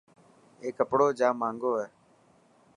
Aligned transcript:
اي 0.61 0.69
ڪپڙو 0.77 1.07
جاهنگو 1.19 1.71
هي. 1.79 1.87